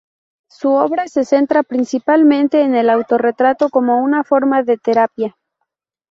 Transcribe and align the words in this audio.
Su 0.49 0.69
obra 0.71 1.07
se 1.07 1.25
centra 1.25 1.61
principalmente 1.61 2.61
en 2.63 2.73
el 2.73 2.89
autorretrato 2.89 3.69
como 3.69 4.01
una 4.01 4.23
forma 4.23 4.63
de 4.63 4.77
terapia. 4.79 5.37